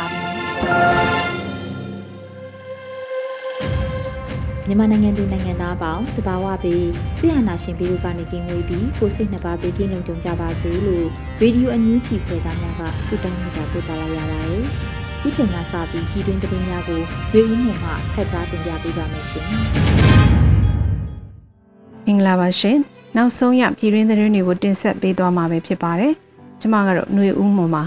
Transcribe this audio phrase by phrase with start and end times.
[4.67, 6.87] မြန်မာနိုင်ငံသူနိုင်ငံသားအပေါင်းတဘာဝပြီး
[7.17, 11.07] ဆရာနာရှင်ပြည်တို့ကနေကင်းဝေးပြီးကိုစိတ်နှစ်ပါးပေးကင်းလုံခြုံကြပါစေလို့
[11.41, 14.63] ရေဒီယိုအန်ယူဂျီဖွယ်သားများကဆုတောင်းမြတ်တာပို့သလာရပါတယ်။
[15.21, 17.01] ဒီချိန်ကစပြီးပြည်တွင်းသတင်းများကို
[17.35, 19.45] ရေဦးမှုမှဖတ်ကြားတင်ပြပေးပါမယ်ရှင်။
[22.05, 22.77] မင်္ဂလာပါရှင်။
[23.17, 26.13] နောက်ဆုံးရပြည်တွင်းသတင်းတွေကိုတင်ဆက်ပေးသွားမှာပဲဖြစ်ပါတယ်။
[26.61, 27.83] ကျွန်မကတော့ຫນွေဦးမှုမှာ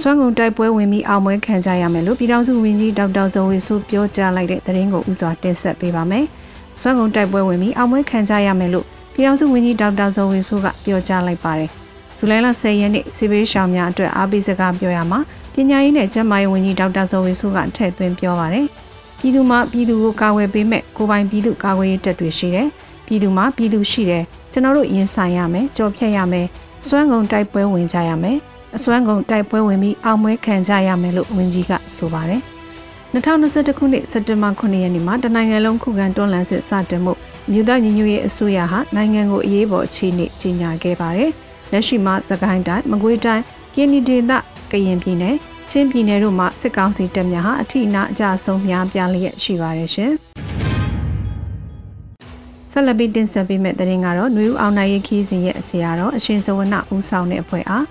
[0.00, 6.24] စွမ်းကုန်တိုက်ပွဲဝင်ပြီးအောင်ပွဲခံကြရမယ်လို့ပြည်ထောင်စုဝန်ကြီးဒေါက်တာဇော်ဝေဆိုပြောကြားလိုက်တဲ့သတင်းကိုဥစွာတင်ဆက်ပေးပါမယ်။
[6.80, 11.70] စွမ်းကုန်တိုက်ပွဲဝင်ပြီးအောင်ပွဲခံကြရမယ်လို့ပြည်ထောင်စုဝန်ကြီးဒေါက်တာဇော်ဝေဆိုကပြောကြားလိုက်ပါတယ်။
[12.18, 15.20] ဇူလိုင်လ10ရက်နေ့စီဘေးရှောင်းများအတွက်အားပေးစကားပြောရမှာ
[15.52, 18.66] ပညာရေးနဲ့ကျန်းမာရေးဝန်ကြီးဒေါက်တာဇော်ဝေဆိုကထည့်သွင်းပြောပါတယ်။
[19.20, 22.66] ပြည်သူမှပြည်သူကိုကာကွယ်ပေးမဲ့ကိုပိုင်ပြည်သူကာကွယ်ရေးတပ်တွေရှိတယ်။
[23.06, 24.22] ပြည်သူမှပြည်သူရှိတယ်။
[24.52, 26.46] ကျွန်တော်တို့ရင်ဆိုင်ရမယ်ကြော်ဖြတ်ရမယ်။
[26.86, 28.38] စွမ်းကုန်တိုက်ပွဲဝင်ကြရမယ်။
[28.76, 32.40] အစွမ်းကုန်တိုက်ပွဲဝင်ပြီးအောင်ပွဲခံကြရမယ်လို့ဝန်ကြီးကဆိုပါတယ်။
[33.14, 37.12] 2021ခုနှစ်စက်တင်ဘာ9ရက်နေ့မှာတနိုင်ငံလုံးခုခံတွန်းလှန်စစ်စတင်မှု
[37.50, 41.30] မြို့သားညီညွတ်ရေးအစိုးရဟာနိုင်ငံကိုအရေးပေါ်အခြေအနေကြီးညာခဲ့ပါတယ်။
[41.72, 43.42] လက်ရှိမှာသခိုင်းတိုင်းမကွေးတိုင်း
[43.74, 44.32] ကင်းနီဒေသ
[44.72, 45.36] ကရင်ပြည်နယ်
[45.70, 50.12] ချင်းပြည်နယ်တို့မှာစစ်ကောင်စီတပ်များဟာအထိနာအကြဆုံးများပြားလျက်ရှိပါတယ်ရှင်။
[52.72, 57.84] ဆက်လက်ပြီးတင်ဆက်ပေးမယ့်သတင်းကတော့ຫນွေဦးအောင်နိုင်ရေးခီးစဉ်ရဲ့အစီအတော်အရှင်စဝနဦးဆောင်တဲ့အဖွဲ့အား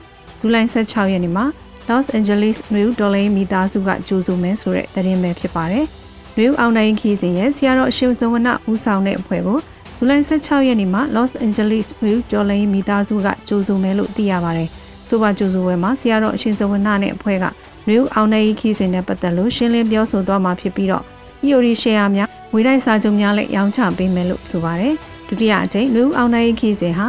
[0.45, 1.45] ဇူလိုင်16ရက်နေ့မှာ
[1.89, 5.85] Los Angeles New Dollar မိသားစုကကြိုးစုမယ်ဆိုတဲ့သတင်းပဲဖြစ်ပါတယ်။
[6.37, 9.59] New အောင်နိုင်ခီးစဉ်ရဲ့ဆရာတော်အရှင်ဇဝနဦးဆောင်တဲ့အဖွဲ့ကို
[9.95, 14.69] ဇူလိုင်16ရက်နေ့မှာ Los Angeles New Dollar မိသားစုကကြိုးစုမယ်လို့သိရပါတယ်။
[15.09, 17.45] ဆိုပါကြိုးစုဝဲမှာဆရာတော်အရှင်ဇဝနနဲ့အဖွဲ့က
[17.89, 21.03] New အောင်နိုင်ခီးစဉ်နဲ့ပတ်သက်လို့ရှင်းလင်းပြောဆိုသွားမှာဖြစ်ပြီးတော့
[21.45, 24.93] EOD share များဝေတိုက်စာချုပ်များလည်းရောင်းချပေးမယ်လို့ဆိုပါတယ်။
[25.27, 27.07] ဒုတိယအကြိမ် New အောင်နိုင်ခီးစဉ်ဟာ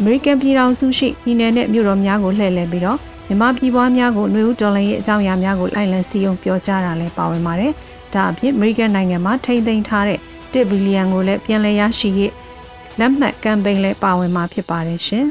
[0.00, 7.72] အမေရိကန်ပြည်ထောင်စုရှိပြည်내နဲ့မြို့တော်များကိုလှည့်လည်ပြီးတော့မြန်မာပြည်ပွားများကိုနှွေဦးတော်လှန်ရေးအကြောင်းအရာများကိုလိုက်လံစီယုံပြောကြားတာလည်းပါဝင်ပါတယ်။
[8.14, 10.18] ဒါအပြင်အမေရိကန်နိုင်ငံမှာထိမ့်သိမ်းထားတဲ့
[10.52, 12.32] 1ဘီလီယံကိုလည်းပြန်လည်ရရှိရေး
[12.98, 15.26] လက်မှတ်ကမ်ပိန်းလည်းပါဝင်မှာဖြစ်ပါတယ်ရှင်။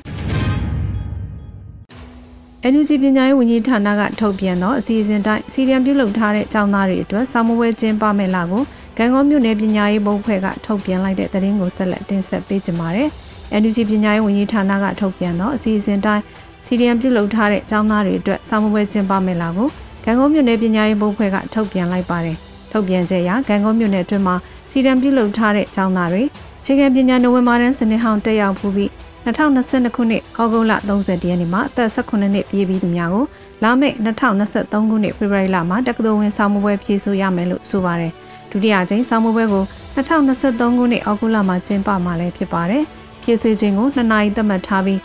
[2.71, 8.63] NUG ပညာရေးဝန်ကြီးဌာနကထုတ်ပြန်သောအစီအစဉ်တိုင်းစီရီယံပြုလုပ်ထားတဲ့ကျောင်းသားတွေအတွက်စာမဝဲကျင်းပမဲ့လာကို
[8.97, 13.09] ကံကောမြို့နယ်ပညာရေးဘုတ်ဖွဲ့ကထုတ်ပြန်လိုက်တဲ့သတင်းကိုဆက်လက်တင်ဆက်ပေးကြပါမယ်။
[13.61, 16.23] NUG ပညာရေးဝန်ကြီးဌာနကထုတ်ပြန်သောအစီအစဉ်တိုင်း
[16.66, 19.67] စီရီယံပြုလုပ်ထားတဲ့ကျောင်းသားတွေအတွက်စာမပွဲကျင်းပမယ်လာကို
[20.03, 22.38] ဂံကုန်းမြို့နယ်ပညာရေးဘုတ်ဖွဲ့ကထုတ်ပြန်လိုက်ပါတယ်။
[22.72, 24.35] ထုတ်ပြန်ချက်အရဂံကုန်းမြို့နယ်အတွင်းမှာ
[24.69, 26.23] စီရီယံပြုလုပ်ထားတဲ့ကျောင်းသားတွေ
[26.66, 28.89] ခြေခံပညာနိုဝင်ဘာလစနေဟောင်းတက်ရောက်ဖူးပြီး
[29.25, 33.25] 2022ခုနှစ်ဩဂုတ်လ30ရက်နေ့မှာအသက်18နှစ်ပြည့်ပြီးသူများကို
[33.63, 38.11] လာမယ့်2023ခုနှစ်ဖေဖော်ဝါရီလမှာတက္ကသိုလ်ဝင်ဆောင်မှုပွဲဖြည့်ဆို့ရမယ်လို့ဆိုပါတယ်။
[38.51, 39.63] ဒုတိယအကြိမ်ဆောင်မှုပွဲကို
[39.95, 42.84] 2023ခုနှစ်ဩဂုတ်လမှာကျင်းပမှာလည်းဖြစ်ပါတယ်။
[43.25, 44.99] ဖြစ်စေခြင်းကို2နာရီသတ်မှတ်ထားပြီး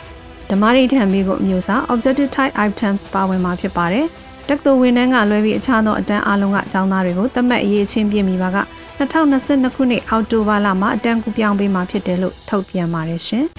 [0.50, 4.06] ဓမ္မရိထံမိကိုအမျိုးအစား objective type items ပါဝင်မှာဖြစ်ပါတယ်။
[4.48, 8.58] တက္ကသိုလ်ဝန်ထမ်းကလွဲပြီးအခြားသောအတန်းအလုံးကအကြောင်းသားတွေကိုသတ်မှတ်အရေးချင်းပြမိပါက
[8.98, 13.44] 2022ခုနှစ်အောက်တိုဘာလမှာအတန်းကူပြောင်းပေးမှာဖြစ်တယ်လို့ထုတ်ပြန်ပါတယ်ရှင်။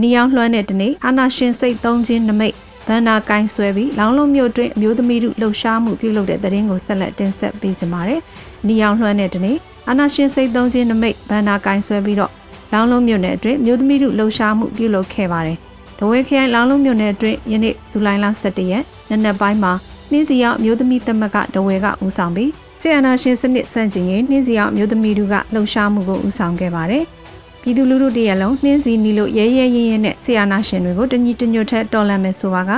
[0.00, 2.54] နီအောင်လွှမ်းတဲ့တနေ့အာနာရှင်စိတ်သုံးခြင်းနမိတ်
[2.86, 8.20] ဗန္နာကိုင်းဆွဲပြီးလောင်လုံးမြို့တွင်အမျိုးသမီးတို့လှုပ်ရှားမှုပြုလုပ်တဲ့တဲ့ရင်ကိုဆက်လက်တင်ဆက်ပေးကြပါမယ်။
[8.66, 9.56] နီအောင်လွှမ်းတဲ့တနေ့
[9.88, 12.32] အာနာရှင်စိတ်သုံးခြင်းနမိတ်ဗန္နာကင်ဆွဲပြီးတော့
[12.72, 15.58] လောင်းလုံးမြို့နယ်အတွင်းမြို့သမီးတို့လှုပ်ရှားမှုပြုလုပ်ခဲ့ပါတယ်။
[15.98, 19.72] ဒဝဲခရိုင်လောင်းလုံးမြို့နယ်အတွင်းယနေ့ဇူလိုင်လ17ရက်နနက်ပိုင်းမှာ
[20.10, 22.50] နှင်းစီရောက်မြို့သမီးသမက်ကဒဝဲကဦးဆောင်ပြီး
[22.80, 27.04] ဆီယနာရှင်စနစ်စန့်ကျင်ရေးနှင်းစီရောက်မြို့သမီးတို့ကလှုပ်ရှားမှုကိုဦးဆောင်ခဲ့ပါတယ်။
[27.62, 32.70] ပြည်သူလူထုတရက်လုံးနှင်းစီနီလို့ရဲရဲရင်ရင်နဲ့ဆီယနာရှင်တွေကိုတညီတညွတ်ထက်တော်လှန်မယ်ဆိုပါက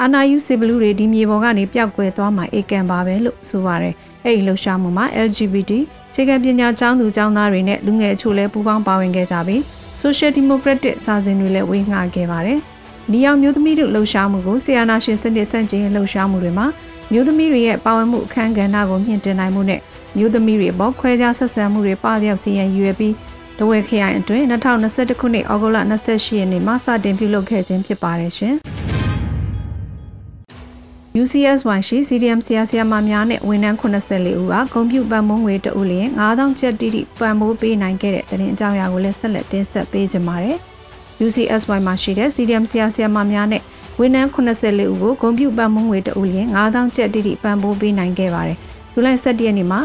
[0.00, 3.94] အာနာယူစီဘလူတွေဒီမြေပေါ်ကနေပျောက်ကွယ်သွားမှာအေကံပါပဲလို့ဆိုပါတယ်။
[4.24, 5.72] အဲ့ဒီလှုပ်ရှားမှုမှာ LGBT
[6.14, 9.60] ခြေခံပညာကျောင်းသူကျောင်းသားတွေနဲ့လူငယ်အချို့လည်းပူးပေါင်းပါဝင်ခဲ့ကြပြီး
[10.02, 12.58] Social Democratic စာစဉ်တွေလည်းဝေငှခဲ့ပါတယ်။
[13.12, 16.66] နီယောင်မျိုးသမီးတို့လှုပ်ရှားမှုကိုဆီယနာရှင်စနစ်စန့်ကျင်လှုပ်ရှားမှုတွေမှာ
[17.12, 19.80] မျိုးသမီးတွေရဲ့ပါဝင်မှုအခမ်းကဏ္ဍကိုမြင့်တင်နိုင်မှုနဲ့
[20.16, 23.14] မျိုးသမီးတွေပေါ်ခွဲခြားဆက်ဆံမှုတွေပပျောက်စေရန်ရည်ရွယ်ပြီး
[23.58, 28.56] တဝဲခရိုင်အတွင်း2021ခုနှစ်ဩဂုတ်လ28ရက်နေ့မှာစတင်ပြုလုပ်ခဲ့ခြင်းဖြစ်ပါတယ်ရှင်။
[31.20, 40.56] UCSY ရှိ CDM ဆရာဆရာမများနဲ့ဝန်ထမ်း84ဦးကကွန်ပျူတာမုံငွေတဦးလျင်9000ကျပ်တိတိပံ့ပိုးပေးနိုင်ခဲ့တဲ့တင်အကြောင်းအရာကိုလည်းဆက်လက်တင်ဆက်ပေးကြပါမယ်။
[41.26, 43.62] UCSY မှာရှိတဲ့ CDM ဆရာဆရာမများနဲ့
[44.00, 48.58] ဝန်ထမ်း84ဦးကိုကွန်ပျူတာမုံငွေတဦးလျင်9000ကျပ်တိတိပံ့ပိုးပေးနိုင်ခဲ့ပါတယ်။
[48.92, 49.80] ဇူလိုင်17ရက်နေ့မှာ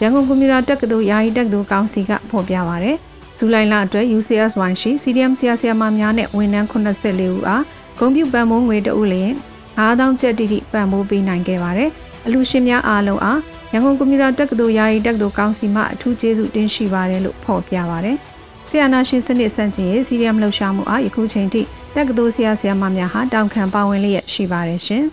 [0.00, 2.96] ရန်ကုန်ကွန်ပျူတာတက္ကသိုလ်ယာယီတက္ကသိုလ်ကောင်စီကဖော်ပြပါရတယ်။
[3.38, 7.64] ဇူလိုင်လအတွက် UCSY ရှိ CDM ဆရာဆရာမများနဲ့ဝန်ထမ်း84ဦးအား
[7.98, 9.34] ကွန်ပျူတာမုံငွေတဦးလျင်
[9.78, 11.90] 9000ကျပ်တိတိပံ့ပိုးပေးနိုင်ခဲ့ပါတယ်။
[12.26, 13.40] အလူရှင်များအားလုံးအား
[13.72, 18.16] ရန်ကုန်ကွန်ပျူတာတက္ကသိုလ်ယာယီတက္ကသိုလ်ကောင်စီမှအထူးကျေးဇူးတင်ရှိပါတယ်လို့ဖော်ပြပါတယ်။
[18.68, 21.60] ဆီယနာရှင်စနစ်စန့်ကျင်ရေးစီရီယမ်လှုပ်ရှားမှုအားယခုချိန်ထိ
[21.96, 25.04] တက္ကသိုလ်ဆရာဆရာမများဟာတောင်ခံပါဝင်လျက်ရှိပါတယ်ရှင်။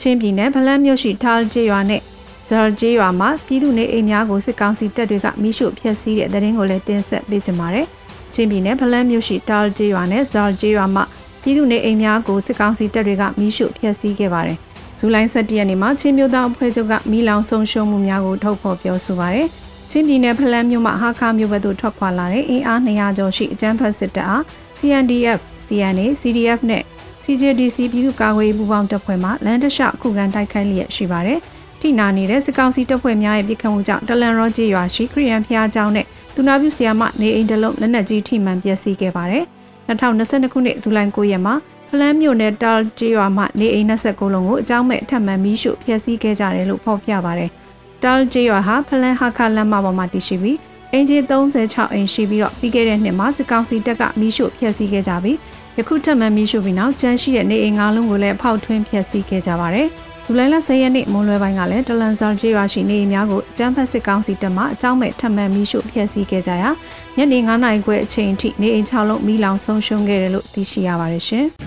[0.00, 2.02] ချင်းပြည်နယ်ဗလန်းမြို့ရှိထားကျေးရွာနဲ့
[2.48, 7.86] ဇာကျေးရွာမှာပြည်သူနေအိမ်များကိုစစ်ကောင်စီတပ်တွေကမိရှုဖျက်ဆီးတဲ့တဲ့ရင်ကိုလည်းတင်ဆက်ပေးကြပါမယ်။
[8.32, 11.04] ချင်းပြည်နယ်ဗလန်းမြို့ရှိတာကျေးရွာနဲ့ဇာကျေးရွာမှာ
[11.42, 14.58] ပြည်သူနေအိမ်များကိုစစ်ကောင်စီတပ်တွေကမိရှုဖျက်ဆီးခဲ့ပါတယ်။
[14.98, 19.46] ဇူလိုင်17ရက်နေ့မှာချင်းမျိုးသားအဖွဲ့ချုပ်ကမိလောင်ဆုံးရှုံးမှုများကိုထုတ်ဖော်ပြောဆိုပါတယ်။
[19.90, 24.42] ချင်းပြည်နယ်ဖလန်းမြို့မှာဟာခါမြို့ဘက်သို့ထွက်ခွာလာတဲ့အင်အား200ကျော်ရှိအကြမ်းဖက်စစ်တပ်အား
[24.78, 26.82] CNDF, CNA, CDF နဲ့
[27.24, 31.38] CJDC ပြည်သူ့ကာကွယ်ရေးပူးပေါင်းတပ်ဖွဲ့မှလမ်းတလျှောက်ခုခံတိုက်ခိုက်လျက်ရှိပါတယ်။
[31.80, 39.44] ထိနာနေတဲ့စစ်ကောင်စီတပ်ဖွဲ့များရဲ့ပြစ်ခတ်မှုကြောင့်တလန်ရောကျေးရွာရှိခရီးယန်ဖျားကျောင်းနဲ့သူနာပြုဆရာမနေအိမ်တလုံးလက်နက်ကြီးထိမှန်ပျက်စီးခဲ့ပါတယ်။
[39.88, 41.54] 2022ခုနှစ်ဇူလိုင်9ရက်မှာ
[41.90, 47.50] ဖလန်းမြို့နယ်တာလ်ကျေးရွာမှနေအိမ်29လုံးကိုအကြောင်းမဲ့ထပ်မံမီးရှို့ဖျက်ဆီးခဲ့ကြတယ်လို့ဖော်ပြပါတယ်။
[48.02, 50.58] တာလ်ကျေးရွာဟာဖလန်းဟာခလမ်းမပေါ်မှာတည်ရှိပြီး
[50.92, 51.16] အင်ဂျီ
[51.60, 55.36] 36အိမ်ရှိပြီးတော့ပြီးခဲ့တဲ့နှစ်မှာစစ်ကောင်စီတပ်ကမီးရှို့ဖျက်ဆီးခဲ့ကြပြီး
[55.78, 59.88] ယခုထပ်မံမီးရှို့ပြီးနောက်ကျန်းရှိတဲ့နေအိမ်၅လုံးကိုလည်းဖောက်ထွင်းဖျက်ဆီးခဲ့ကြပါတယ်။
[60.30, 66.70] ဇူလိုင်လ10ရက်နေ့မွန်လွဲပိုင်းကလည်းတလန်ဆာကျေးရွာရှိနေအိမ်များကိုကျန်းဖက်စစ်ကောင်စီတပ်မှအကြောင်းမဲ့ထပ်မံမီးရှို့ဖျက်ဆီးခဲ့ကြရာ
[67.16, 71.46] ညနေ9နာရီခွဲအချိန်ထိနေအိမ်6လုံးမီးလောင်ဆုံးရှုံးခဲ့တယ်လို့သိရှိရပါတယ်ရှင်။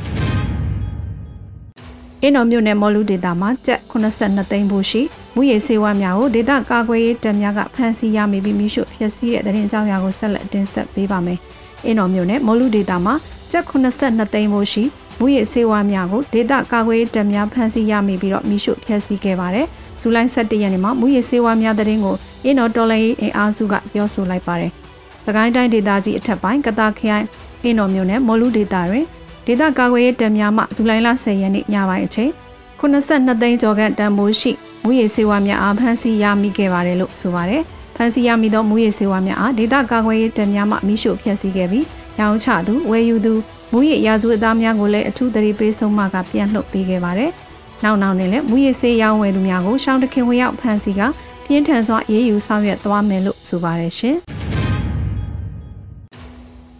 [2.21, 5.01] အင်းတော်မြို့နယ်မော်လူဒေတာမှာကျပ်82သိန်းဖို့ရှိ
[5.35, 11.39] မူရည်စေဝါများကိုဒေတာကာကွယ်ရေးတပ်များကဖမ်းဆီးရမိပြီးမိရှုဖျက်ဆီးတဲ့တဲ့ရင်ကြောင်းရာကိုဆက်လက်တင်ဆက်ပေးပါမယ်။
[11.85, 13.13] အင်းတော်မြို့နယ်မော်လူဒေတာမှာ
[13.51, 14.83] ကျပ်82သိန်းဖို့ရှိ
[15.23, 19.65] မူရည်စေဝါများကိုဒေတာကာကွယ်ရေးတပ်များဖမ်းဆီးရမိပြီးတော့မိရှုဖျက်ဆီးခဲ့ပါတယ်။
[20.01, 24.71] ဇူလိုင်17ရက်နေ့မှာမူရည်စေဝါများတဲ့ရင်ကိုအင်းတော်တော်လိုင်းအင်အားစုကပြောဆိုလိုက်ပါတယ်။
[25.25, 27.25] သကိုင်းတိုင်းဒေသကြီးအထက်ပိုင်းကတာခရိုင်
[27.63, 29.05] အင်းတော်မြို့နယ်မော်လူဒေတာတွင်
[29.45, 32.31] ဒေသကာကွယ်ရေးတပ်များမှဇူလိုင်လ10ရက်နေ့ညပိုင်းအချိန်
[32.79, 34.51] 82သိန်းကျော်ခန့်တန်ဖိုးရှိ
[34.83, 37.61] မူရည်စေဝါများအားဖမ်းဆီးရမိခဲ့ပါတယ်လို့ဆိုပါတယ်။
[37.95, 41.85] ဖမ်းဆီးရမိသောမူရည်စေဝါများအားဒေသကာကွယ်ရေးတပ်များမှမိရှုဖျက်ဆီးခဲ့ပြီး
[42.19, 43.33] ရောင်းချသူဝယ်ယူသူ
[43.73, 47.31] မူရည်ရာဇဝတ်သားများကိုလည်းအထူးသတိပေးဆုံးမကပြန်လှုပ်ပေးခဲ့ပါတယ်။
[47.83, 51.01] နောက်နောက်နဲ့လည်းမူရည်ဆေးရောင်းဝယ်သူများကိုရှောင်းတခင်ဝင်ရောက်ဖမ်းဆီးက
[51.45, 54.17] ပြင်းထန်စွာအေးအေးယူဆောင်ရွက်သွားမယ်လို့ဆိုပါတယ်ရှင်။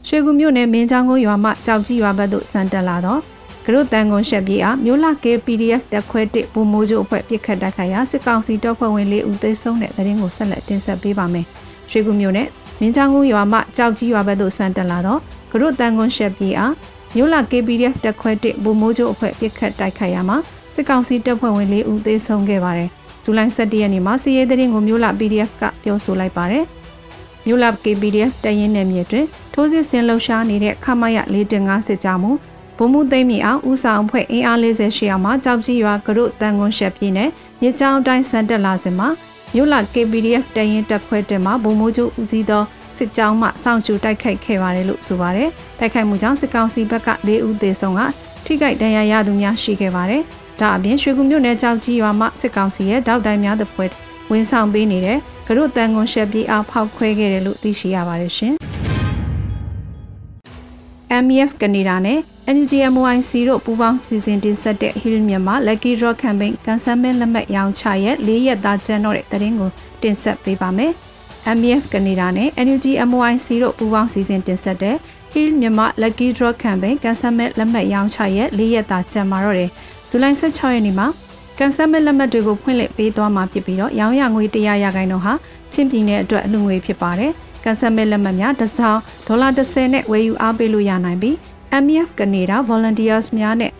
[0.07, 3.19] ရွှေကူမြို့နယ်မင်းချောင်းကုန်းရွာမှကြောက်ကြီးရွာဘက်သို့ဆန်တက်လာတော့
[3.65, 11.45] ဂရုတန်ကွန်ရှက်ပြေအားမြို့လာ KPDF တက်ခွဲတစ်ဘူမိုးကျိုးအဖွဲ့ပြစ်ခတ်တိုက်ခိုက်ရာစစ်ကောင်စီတပ်ဖွဲ့ဝင်၄ဦးသေဆုံးတဲ့တဲ့ရင်ကိုဆက်လက်တင်ဆက်ပေးပါမယ်။
[11.91, 12.47] ရွှေကူမြို့နယ်
[12.79, 15.21] မင်းချောင်းကုန်းရွာမှကြောက်ကြီးရွာဘက်သို့ဆန်တက်လာတော့
[15.51, 16.73] ဂရုတန်ကွန်ရှက်ပြေအား
[17.15, 20.37] မြို့လာ KPDF တက်ခွဲတစ်ဘူမိုးကျိုးအဖွဲ့ပြစ်ခတ်တိုက်ခိုက်ရာမှာ
[20.75, 22.89] စစ်ကောင်စီတပ်ဖွဲ့ဝင်၄ဦးသေဆုံးခဲ့ပါတယ်။
[23.23, 26.65] ဇူလိုင်17ရက်နေ့မှာစီးရဲတဲ့ရင်ကိုမြို့လာ PDF ကပြောဆိုလိုက်ပါတယ်။
[27.45, 32.31] မြို့လာ KPDF တရင်နယ်မြေတွင်ထိုးစစ်ဆင်လှုပ်ရှားနေတဲ့ခမရ415စစ်ကြောမှု
[32.77, 37.29] ဗိုလ်မှူးသိမ်းမြေအောင်ဦးဆောင်ဖွဲ့အင်အား40ရှိအောင်မှာကြောက်ကြီးရွာကရုတန်ကွန်ရှက်ပြည်နယ်
[37.61, 39.07] မြစ်ကြောင်းတိုင်းစံတက်လာစဉ်မှာ
[39.53, 42.63] မြို့လာ KPDF တရင်တက်ခွဲတင်မှာဗိုလ်မှူးချုပ်ဦးစီးသော
[43.01, 48.01] စစ်ကြောင်းမှစောင့်ကြိုတိုက်ခိုက်ခဲ့ပါတယ်လို့ဆိုပါတယ်။တိုက်ခိုက်မှုကြောင့်စစ်ကောင်စီဘက်က၄ဦးသေဆုံးက
[48.45, 50.21] ထိခိုက်ဒဏ်ရာရသူများရှိခဲ့ပါတယ်။
[50.59, 53.85] ဒါအပြင်ရွှေကူမြို့နယ်ကြောက်ကြီးရွာမှစစ်ကောင်စီရဲ့တောက်တိုင်းများသပွဲ
[54.31, 55.17] ဝင်ဆောင်ပေးနေတဲ့
[55.47, 58.53] ကရုတန်ကွန်ရှက်ပြေးအားဖောက်ခွဲခဲ့တယ်လို့သိရှိရပါတယ်ရှင်။
[61.25, 62.19] MEF ကနေဒါနဲ့
[62.57, 69.69] NGMOIC တို့ပူးပေါင်းစီစဉ်တင်ဆက်တဲ့ Hill မြန်မာ Lucky Draw Campaign ကန်ဆယ်မဲလက်မှတ်ရောင်းချရဲ့၄ရက်သားကျန်းတော့တဲ့သတင်းကို
[70.01, 70.93] တင်ဆက်ပေးပါမယ်။
[71.59, 74.95] MEF ကနေဒါနဲ့ NGMOIC တို့ပူးပေါင်းစီစဉ်တင်ဆက်တဲ့
[75.33, 79.69] Hill မြန်မာ Lucky Draw Campaign ကန်ဆယ်မဲလက်မှတ်ရောင်းချရဲ့၄ရက်သားကျန်းမာတော့တယ်။
[80.09, 81.07] ဇူလိုင်16ရက်နေ့မှာ
[81.57, 85.33] ကန်ဆယ်မဲလက်မှတ်တွေကိုဖွင့်လှစ်ပေးသွားမှာဖြစ်ပြီးတော့ရောင်းရငွေ100ရာခိုင်နှုန်းဟာ
[85.71, 87.31] ချင်းပြည်နယ်အတွက်အလှငွေဖြစ်ပါတယ်။
[87.63, 91.35] ကန်ဆယ်မဲ့လက်မှတ်များတစ်စောင်ဒေါ်လာ30နဲ့ဝယ်ယူအားပေးလို့ရနိုင်ပြီး
[91.85, 93.71] MEF ကနေဒါ volunteers များနဲ့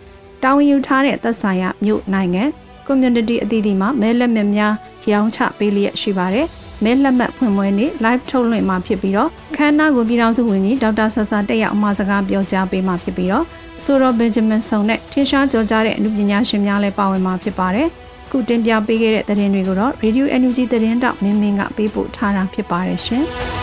[0.42, 2.42] တာဝန်ယူထားတဲ့သက်ဆိုင်ရာမြို့နိုင်ငံ
[2.86, 4.74] community အသီးသီးမှာမဲလက်မှတ်များ
[5.10, 6.48] ရောင်းချပေးလျက်ရှိပါတယ်။
[6.84, 13.44] မဲလက်မှတ်ဖွင့်ပွဲနေ့ live ထုတ်လွှင့်မှာဖြစ်ပြီးတော့ခမ်းနားကိုပြည်ထောင်စုဝန်ကြီးဒေါက်တာဆဆာတက်ရောက်အမှာစကားပြောကြားပေးမှာဖြစ်ပြီးတော့
[13.84, 17.88] ဆိုတော့ဘင်ဂျမင်ဆုံနဲ့ထင်ရှားကြော်ကြားတဲ့အမှုပညာရှင်များလည်းပါဝင်မှာဖြစ်ပါတယ်။
[18.30, 23.26] ခုတင်ပြပေးခဲ့တဲ့သတင်းတွေကိုတော့ Radio NUG သတင်းတောက်မင်းမင်းကပေးပို့ထားတာဖြစ်ပါတယ်ရှင်။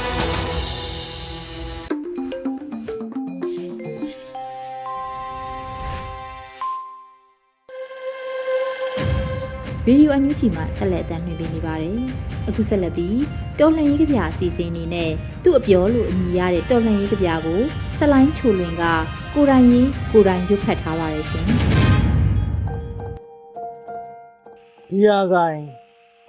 [9.90, 12.00] ရေဒီယိုအန်ယူဂျီမှာဆက်လက်တင်ပြနေပါတယ်။
[12.48, 13.20] အခုဆက်လက်ပြီး
[13.60, 15.12] တော်လှန်ရေးကြပြအစီအစဉ်အနေနဲ့
[15.44, 17.62] သူ့အပြောလို့အမည်ရတဲ့တော်လှန်ရေးကြပြကို
[17.98, 18.84] ဆက်လိုင်းချိုလွင်က
[19.34, 21.46] ကိုတိုင်ရေးကိုတိုင်ရွတ်ဖတ်ထားပါတယ်ရှင်။
[24.90, 25.60] ဘီယာဆိုင်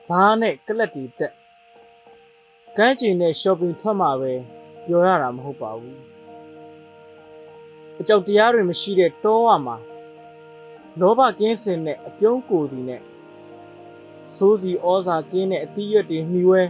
[0.08, 1.32] ဘားနဲ့ကလက်တီတက်
[2.76, 4.32] ကန်းချင်နဲ့ shopping ထွက်မှာပဲ
[4.86, 5.98] ပြောရတာမဟုတ်ပါဘူး
[8.00, 9.76] အကြောက်တရားတွေမရှိတဲ့တောဝမှာ
[11.00, 13.02] လောဘကင်းစင်တဲ့အပြုံးကိုစီနဲ့
[14.34, 16.62] စိုးစီဩဇာကင်းတဲ့အသီးရွက်တွေမှီဝဲ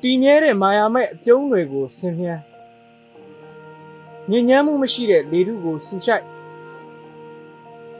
[0.00, 2.42] တီမြဲတဲ့မာယာမဲ့အပြုံးတွေကိုဆင်မြန်း
[4.30, 6.24] ညဉ့်ညမ်းမှုမရှိတဲ့လေထုကိုဆူရှိုက်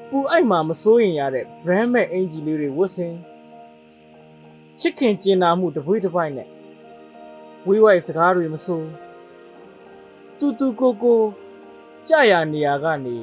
[0.09, 3.15] ပူအိုက်မှာမစိုးရင်ရတဲ့ brand မဲ့အင်ဂျီလေးတွေဝတ်ဆင်
[4.81, 6.49] ချစ်ခင်ကျင်နာမှုတပွေးတစ်ပိုက်နဲ့
[7.67, 8.89] ဝေးဝိုက်စကားတွေမစိုး
[10.39, 11.21] တူတူကိုကို
[12.09, 13.17] ကြရနေရကနေ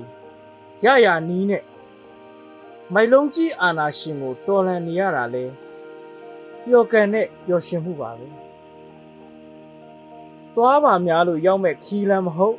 [0.85, 1.63] ရရနီးနဲ့
[2.93, 5.45] မိုင်လုံးကြီးအာနာရှင်ကိုတော်လန်နေရတာလဲ
[6.65, 8.27] ပျော်ကန်တဲ့ပျော်ရွှင်မှုပါပဲ
[10.53, 12.57] သွားပါများလို့ရောက်မဲ့ခီးလမ်းမဟုတ်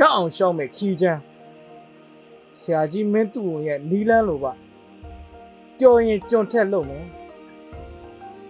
[0.00, 1.20] ရောက်အောင်ရှောက်မဲ့ခီးချမ်း
[2.60, 4.52] ဆရာကြီးမင်းသူ့ရဲ့နီးလန်းလိုပါ
[5.78, 7.06] ပျော်ရင်ကြွန်ထက်လို့မယ်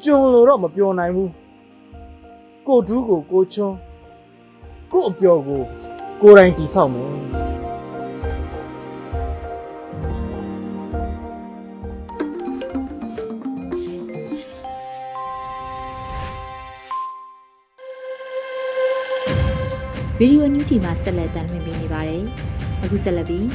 [0.03, 1.33] ကြွန်လို့တော့မပျော်နိုင်ဘူး
[2.67, 3.77] ကိုဒူးကိုကိုချွန်း
[4.93, 5.63] ကိုအပျော်ကို
[6.21, 7.42] ကိုယ်တိုင်တိဆောက်မယ်
[20.23, 22.23] ရေဒီယိုညူချီမှာဆက်လက်တင်ပြနေပါတယ်။
[22.83, 23.47] အခုဆက်လက်ပြီး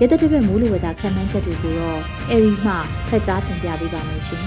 [0.00, 2.72] ရသက်တစ်ပတ်မိုးလေဝသခံမှန်းချက်တွေကိုတော့အရီမှ
[3.08, 4.44] ဖတ်ကြားတင်ပြပေးပါမယ်ရှင်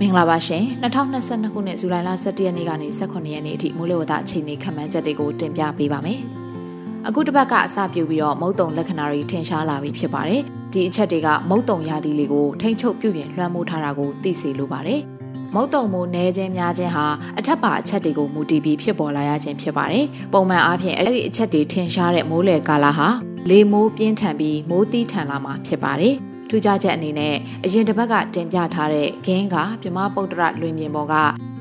[0.00, 6.20] မင်္ဂလာပါရှင်2022ခုနှစ်ဇူလိုင်လ17ရက်နေ့ကနေ18ရက်နေ့အထိမိုးလေဝသအခြေအနေခန့်မှန်းချက်တွေကိုတင်ပြပေးပါမယ်။
[7.08, 15.00] အခုတစ်ပတ်ကအစပြုပြီးတော့မုတ်တုံလက္ခဏာတွေထင်ရှားလာပြီဖြစ်ပါတယ်။ ဒီအချက်တွေကမုတ်တုံရာသီလေးကိုထိမ့်ချုပ်ပြုပြင်လွှမ်းမိုးထားတာကိုသိစေလိုပါတယ်။
[15.54, 17.06] မုတ်တုံမိုးနဲခြင်းများခြင်းဟာ
[17.38, 23.08] အထက်ပါအချက်တွေကိုမူတည်ပြီးဖြစ်ပေါ်လာရခြင်းဖြစ်ပါတယ်။ပုံမှန်အားဖြင့်အဲ့ဒီအချက်တွေထင်ရှားတဲ့မိုးလေကာလဟာ
[23.50, 26.14] လေမိုးပြင်းထန်ပြီးမိုးသီးထန်လာမှာဖြစ်ပါတယ်။
[26.48, 31.14] ထူးခြားချက်အနေနဲ့အရင်တစ်ပတ်ကတင်ပြထားတဲ့ဂင်းကပြမပုတ်တရလွင်မြင်ပေါ်က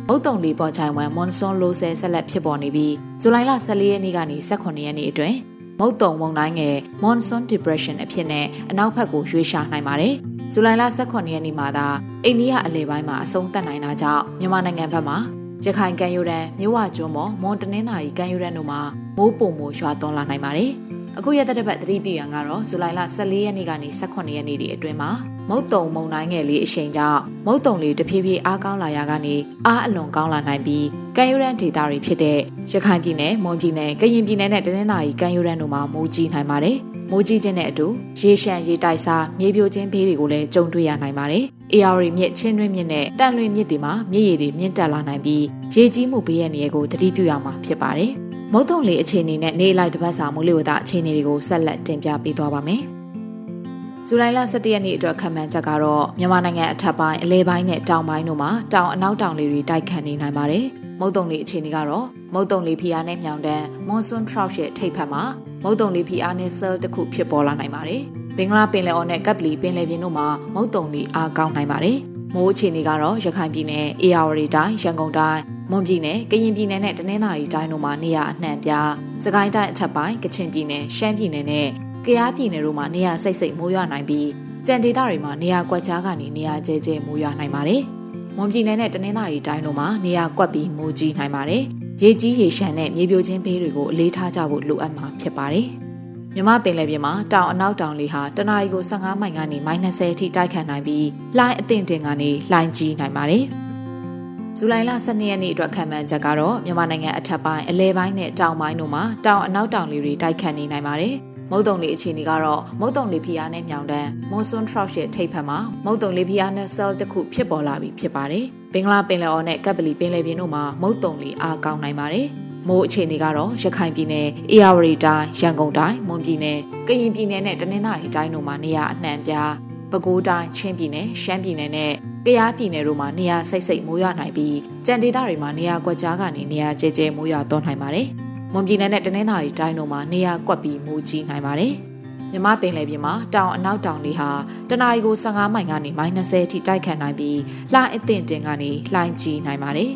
[0.08, 5.51] မုတ်တုံလေးပေါ်ချိုင်ဝမ်မွန်ဆွန်လိုဆယ်ဆက်လက်ဖြစ်ပေါ်နေပြီးဇူလိုင်လ14ရက်နေ့ကနေ18ရက်နေ့အတွင်း
[5.84, 10.14] မုတ်တုံမုန်တိုင်းငယ် Monsoon Depression အဖြစ်နဲ့အနောက်ဘက်ကိုရွေ့ရှာနိုင်ပါတယ်။
[10.54, 11.88] ဇူလိုင်လ18ရက်နေ့မှာသာ
[12.26, 15.18] အိန္ဒိယအလဲပိုင်းမှာအဆုံးသတ်နိုင်တာကြောင့်မြန်မာနိုင်ငံဘက်မှာ
[15.66, 18.82] ရခိုင်ကမ်းရိုးတန်းမြဝကျွန်းပေါ်မွန်တနင်္သာရီကမ်းရိုးတန်းတို့မှာ
[19.18, 20.72] မိုးပုံမိုးရွာသွန်းလာနိုင်ပါတယ်။
[21.18, 25.12] အခုရက်သက်ပတ်သတိပြုရန်ကတော့ဇူလိုင်လ14ရက်နေ့ကနေ18ရက်နေ့ဒီအတွင်းမှာ
[25.50, 29.36] မုတ်တုံမုန်တိုင်းငယ်လေးအရှိန်ကြောင့်မုတ်တုံလေးတဖြည်းဖြည်းအားကောင်းလာရာကနေ
[29.68, 30.86] အားအလွန်ကောင်းလာနိုင်ပြီး
[31.18, 32.40] ကမ်းရိုးတန်းဒေသတွေဖြစ်တဲ့
[32.72, 36.78] ရခိုင်ပြည်နယ်၊မွန်ပြည်နယ်၊ကရင်ပြည်နယ်နဲ့တနင်္သာရီကမ်းရိုးတန်းတို့မှာမိုးကြီးနိုင်ပါတယ်။
[37.12, 37.88] မိုးကြီးခြင်းနဲ့အတူ
[38.20, 45.44] ရေရှမ်းရေတိုက်စားမြေပြိုခြင်းဘေးတွေကိုလည်းကြုံတွေ့ရနိုင်ပါတယ်။ AR မြစ်ချင်းတွင်းမြစ်နဲ့တန်လွင်မြစ်တွေမှာမြစ်ရည်တွေမြင့်တက်လာနိုင်ပြီး
[45.76, 48.12] ရေကြီးမှုဘေးရန်တွေကိုသတိပြုရမှာဖြစ်ပါတယ်။
[48.54, 52.82] မုတ်တုံလေအခြေအနေနဲ့နေလိုက်တစ်ပတ်စာမိုးလေဝသအခြေအနေတွေကိုဆက်လက်တင်ပြပေးသွားပါမယ်။
[54.08, 60.68] ဇူလိုင်လ17ရက်နေ့အတွက်ခံမှန်းချက်ကတော့မြန်မာနိုင်ငံအထက်ပိုင်းအလဲပိုင်းနဲ့တောင်ပိုင်းတို့မှာတောင်အနောက်တောင်လေတွေတိုက်ခတ်နေနိုင်ပါတယ်။
[61.02, 65.24] မုတ်တုံလေးအခြေအနေကတော့မုတ်တုံလေးဖီအားနဲ့မြောင်တန်းမွန်ဆွန်ထရောက်ရဲ့ထိပ်ဖက်မှာ
[65.64, 68.02] မုတ်တုံလေးဖီအားနဲ့ cell တစ်ခုဖြစ်ပေါ်လာနိုင်ပါတယ်။
[68.38, 71.98] ဘင်္ဂလားပင်လယ်အော်နဲ့ကပ်ပလီပင်လယ်ပြင်တို့မှာမုတ်တုံလေးအားကောင်းနိုင်ပါတယ်။
[72.34, 75.40] မိုးအခြေအနေကတော့ရခိုင်ပြည်နယ်၊အေရဝတီတိုင်း၊ရန်ကုန်တိုင်း၊
[75.72, 78.90] မွန်ပြည်နယ်၊ကရင်ပြည်နယ်နဲ့တနင်္သာရီတိုင်းတို့မှာနေရာအနှံ့ပြား၊
[79.24, 81.68] စကိုင်းတိုင်းအထက်ပိုင်း၊ကချင်ပြည်နယ်၊ရှမ်းပြည်နယ်နဲ့
[82.06, 84.30] ကယားပြည်နယ်တို့မှာနေရာစိတ်စိတ်မိုးရွာနိုင်ပြီး
[84.68, 87.84] ကြံဒေသတွေမှာနေရာကွက်ကြားကနေနေရာကျဲကျဲမိုးရွာနိုင်ပါတယ်။
[88.38, 91.64] မွန်ပြည်နယ်နဲ့တနင်္သာရီတိုင်းတို့မှာနေရာကွက်ပြီးမိုးကြီးနိုင်ပါတယ်။
[92.04, 95.68] ရေကြီးရေရှမ်းနဲ့မြေပြိုခြင်းဘေးတွေကိုအလေးထားကြဖို့လိုအပ်မှာဖြစ်ပါတယ်။
[96.36, 101.08] မြမပင်လယ်ပြင်မှာတောင်အနောက်တောင်လေဟာတနအီကို15မိုင်ကနေ -30 အထိတိုက်ခတ်နိုင်ပြီး
[101.38, 103.44] လှိုင်းအသင့်တင်ကနေလှိုင်းကြီးနိုင်ပါတယ်။
[104.58, 111.16] ဇူလိုင်လ12ရက်နေ့အတွက်ခံမှန်းချက်ကတော့မြန်မာနိုင်ငံအထက်ပိုင်းအလဲပိုင်းနဲ့တောင်ပိုင်းတို့မှာတောင်အနောက်တောင်လေတွေတိုက်ခတ်နေနိုင်ပါတယ်။
[111.52, 122.28] မုတ်တုံလေးအခြေအနေကတော့မုတ်တုံလေးဖီအားနဲ့မြောင်တန်းမွန်ဆွန်ထရောက်ရဲ့ထိပ်ဖက်မှာမုတ်တုံလေးဖီအားနဲ့ cell တစ်ခုဖြစ်ပေါ်လာပြီးဖြစ်ပါတယ်။ဘင်္ဂလားပင်လယ်အော်နဲ့ကပ်ပလီပင်လယ်ပြင်တို့မှာမုတ်တုံလေးအားကောင်းနိုင်ပါတယ်။
[122.68, 129.52] မိုးအခြေအနေကတော့ရခိုင်ပြည်နယ်၊အေရဝတီတိုင်း၊ရန်ကုန်တိုင်း၊မွန်ပြည်နယ်၊ကရင်ပြည်နယ်နဲ့တနင်္သာရီတိုင်းတို့မှာနေရာအနှံ့ပြား
[129.92, 131.92] ပဲခူးတိုင်း၊ချင်းပြည်နယ်၊ရှမ်းပြည်နယ်နဲ့
[132.26, 138.10] ကယားပြည်နယ်တို့မှာနေရာစိတ်စိတ်မိုးရွာနိုင်ပြီးကြံဒေသတွေမှာနေရာကွက်ကြားကနေနေရာကျဲကျဲမိုးရွာသွန်းနိုင်ပါတယ်။
[138.54, 141.74] မွန်ပြည်နယ်နဲ့တနင်္သာရီတိုင်းတို့မှာနေရာကွက်ပြီးမိုးကြီးနိုင်ပါတယ်။
[142.32, 144.30] မြမပင်လယ်ပြင်မှာတောင်အနောက်တောင်လေဟာ
[144.70, 147.40] တနအီကို15မိုင်ကနေ -30 အထိတိုက်ခတ်နိုင်ပြီး
[147.74, 149.92] လှိုင်းအသင့်တင်ကနေလှိုင်းကြီးနိုင်ပါတယ်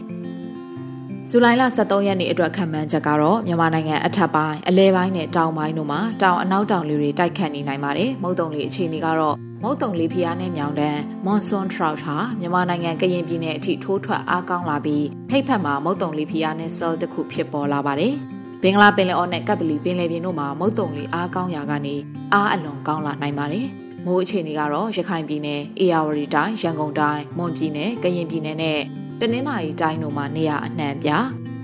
[1.30, 18.16] ။ဇူလိုင်လ23ရက်နေ့အတွက်ခံမှန်းချက်ကတော့မြန်မာနိုင်ငံအထက်ပိုင်းအလဲပိုင်းနဲ့တောင်ပိုင်းတို့မှာတောင်အနောက်တောင်လေတွေတိုက်ခတ်နေနိုင်ပါတယ်။မုတ်တုံလေအခြေအနေကတော့မုတ်တုံလေဖျားနဲ့မြောင်တန်း Monsoon Trout ဟာမြန်မာနိုင်ငံကရင်ပြည်နယ်အထိထိုးထွက်အားကောင်းလာပြီးထိပ်ဖက်မှာမုတ်တုံလေဖျားနဲ့ cell တစ်ခုဖြစ်ပေါ်လာပါတယ်။
[18.62, 21.96] ဘင်္ဂလားပင်လယ်အော်နဲ့ကပ်ပလီပင်လယ်ပြင်တို့မှာမုတ်တုံလေအားကောင်းရာကနေ
[22.34, 23.68] အားအလွန်ကောင်းလာနိုင်ပါတယ်။
[24.06, 28.80] မိုးအခြေအနေကတော့ရခိုင်ပြည်နယ်၊အေရဝတီတိုင်း၊ရန်ကုန်တိုင်း၊မွန်ပြည်နယ်၊ကရင်ပြည်နယ်နဲ့
[29.20, 31.10] တနင်္သာရီတိုင်းတို့မှာနေရာအနှံ့ပြ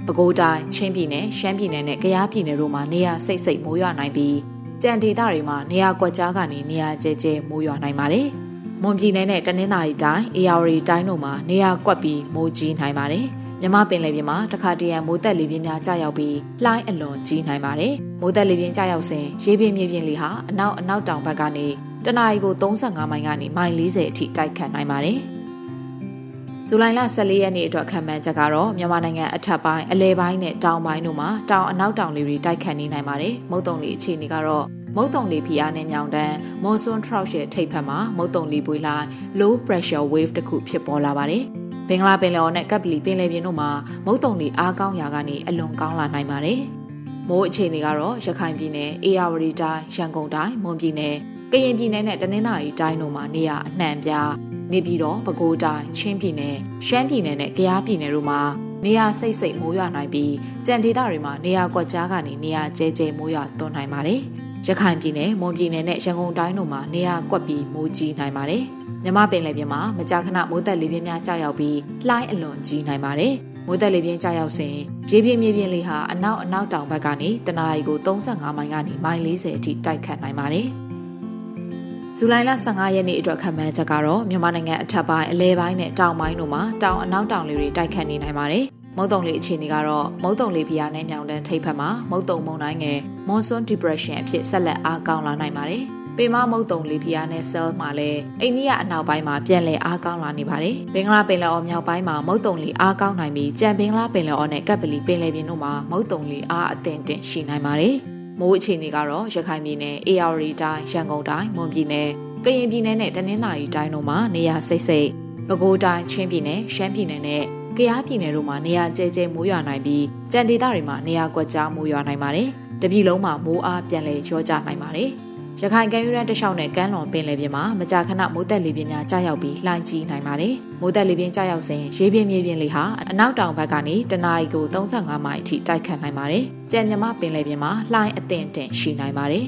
[0.05, 4.37] ပဲခူးတိုင်းချင်းပြည်နယ်ရှမ်းပြည်နယ်နဲ့ကယားပြည်နယ်တို့မှာနေရာစိတ်စိတ်မိုးရွာနိုင်ပြီး
[4.83, 8.27] ကြံဒေသတွေမှာနေရာကွက်ကြားကနေနေရာကျဲကျဲမိုးရွာနိုင်ပါတယ်။
[8.81, 13.27] မွန်ပြည်နယ်နဲ့တနင်္သာရီတိုင်းအေရဝတီတိုင်းတို့မှာနေရာကွက်ပြီးမိုးကြီးနိုင်ပါတယ်။
[13.61, 21.67] မြမပင်လယ်ပြင်မှာတခါတရံမိုးသက်လေပြင်းများကြာရောက်ပြီးလှိုင်းအလွန်ကြီးနိုင်ပါတယ်။မိုးသက်လေပြင်းကြာရောက်စဉ်ရေပြင်မြေပြင်လေဟာအနောက်အနောက်တောင်ဘက်ကနေ
[22.05, 25.19] တနအီကို35မိုင်ကနေမိုင်40အထိတိုက်ခတ်နိုင်ပါတယ်။
[26.67, 34.65] ဇူလိုင်လ14ရက်နေ့အတွက်ခံမှန်းချက်ကတော့မြန်မာနိုင်ငံအထက်ပိုင်းအလဲပိုင်းနဲ့တောင်ပိုင်းတို့မှာတောင်အနောက်တောင်လေတွေတိုက်ခတ်နေနိုင်ပါတယ်။မုတ်တုံလေအခြေအနေကတော့
[34.95, 38.95] မုတ်တုံလေဖိအားနဲ့မြောင်တန်း monsoon trough ရဲ့ထိပ်ဖက်မှာမုတ်တုံလေပွေလာ
[39.39, 41.45] low pressure wave တစ်ခုဖြစ်ပေါ်လာပါတယ်။
[41.91, 43.69] ဘင်္ဂလားပင်လယ်အော်နဲ့ကပ်ပလီပင်လယ်ပြင်တို့မှာ
[44.05, 46.61] မုတ်တုံလေအားကောင်းရာကနေအလွန်ကောင်းလာနိုင်ပါတယ်။
[47.27, 51.15] မိုးအခြေအနေကတော့ရခိုင်ပြည်နယ်၊အေရဝတီတိုင်း၊ရန်ကုန်တိုင်း၊မွန်ပြည်နယ်၊
[51.51, 54.31] ကရင်ပြည်နယ်နဲ့တနင်္သာရီတိုင်းတို့မှာနေရာအနှံ့ပြား
[54.71, 56.57] နေပြည်တော်ပဲခူးတိုင်းချင်းပြည်နယ်
[56.87, 58.41] ရှမ်းပြည်နယ်နဲ့ကယားပြည်နယ်တို့မှာ
[58.85, 60.33] နေရာစိတ်စိတ်မိုးရွာနိုင်ပြီး
[60.65, 64.21] ကြံဒေသတွေမှာနေရာကွက်ကြားကနေနေရာကျဲကျဲမိုးရွာသွန်းနိုင်ပါတယ်။
[64.67, 68.65] ရခိုင်ပြည်နယ်မွန်ပြည်နယ်နဲ့ရန်ကုန်တိုင်းတို့မှာနေရာကွက်ပြီးမိုးကြီးနိုင်ပါတယ်။
[69.03, 71.77] မြမပင်လယ်ပြင်မှာမကြာခဏမိုးသက်လေပြင်းများကြာရောက်ပြီး
[72.07, 73.33] လှိုင်းအလွန်ကြီးနိုင်ပါတယ်။
[73.67, 74.75] မိုးသက်လေပြင်းကြာရောက်စဉ်
[75.11, 80.67] ရေပြင်းမြေပြင်းလေဟာအနောက်အနောက်တောင်ဘက်ကနေတနအီကို35မိုင်ကနေမိုင်40အထိတိုက်ခတ်နိုင်ပါတယ်။
[82.17, 88.65] ဇူလိုင်လ15ရက်နေ့အတွက်ခံမှန်းချက်ကတော့မြန်မာနိုင်ငံအထက်ပိုင်းအလဲပိုင်းနဲ့တောင်ပိုင်းတို့မှာတောင်အနောက်တောင်လေတွေတိုက်ခတ်နေနိုင်ပါတယ်။
[88.97, 95.85] မုတ်တုံလေအခြေအနေကတော့မုတ်တုံလေပြားနဲ့မြောင်တန်းထိပ်ဖက်မှာမုတ်တုံမုန်တိုင်းငယ် Monsoon Depression အဖြစ်ဆက်လက်အားကောင်းလာနိုင်ပါတယ်။
[96.21, 107.95] ပေမမုတ်တုံလေပြားနဲ့ cell မှာလည်းအိန္ဒိယအနောက်ပိုင်းမှာပြန်လည်အားကောင်းလာနေပါတယ်။ဘင်္ဂလားပင်လယ်အော်မြောက်ပိုင်းမှာမုတ်တုံလေအားကောင်းနိုင်ပြီးကြံဘင်္ဂလားပင်လယ်အော်နဲ့ကပ်ပလီပင်လယ်ပြင်တို့မှာမုတ်တုံလေအားအသင့်တင်ရှိနိုင်ပါတယ်။
[108.39, 112.09] မိုးအခြေအနေကတော့ရခိုင်ပြည်နယ်၊အေရဝတီတိုင်း၊ရန်ကုန်တိုင်း၊မွန်ပြည်နယ်
[112.45, 115.09] ကရင်ပြည်နယ်နဲ့တနင်္သာရီတိုင်းတို့မှာနေရာစိတ်စိတ်
[115.47, 117.43] ပဲခူးတိုင်းချင်းပြည်နယ်ရှမ်းပြည်နယ်နဲ့
[117.77, 122.49] ကယားပြည်နယ်တို့မှာနေရာကျဲကျဲမိုးရွာနိုင်ပြီးကြံဒေသတွေမှာနေရာကွက်ကြားမိုးရွာနိုင်ပါတယ်။
[122.81, 125.11] တပြည်လုံးမှာမိုးအားပြန်လည်ရောကျနိုင်ပါတယ်။
[125.63, 139.45] ရခိုင်ကမ်းရိုးတန်းတစ်လျှောက်နဲ့ကမ်းလွန်ပင်လယ်ပြင်မှာမကြာခဏမိုးသက်လေပြင်းများကြာရောက်ပြီးလှိုင်းကြီးနိုင်ပါတယ်။မိုးသက်လေပြင်းကြာရောက်စဉ်ရေပြင်းမြေပြင်းလေဟာအနောက်တောင်ဘက်ကနေတနအီကို35မိုင်အထိတိုက်ခတ်နိုင်ပါတယ်။ကြံမြမပင်လယ်ပြင်မှာလှိုင်းအသင့်တင်ရှိနိုင်ပါတယ်